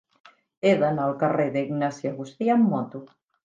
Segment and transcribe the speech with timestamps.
[0.67, 3.07] He d'anar al carrer d'Ignasi Agustí amb moto.